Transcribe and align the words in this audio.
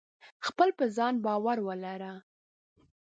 خپل 0.47 0.69
په 0.77 0.85
ځان 0.95 1.13
باور 1.25 1.57
ولره! 1.67 2.13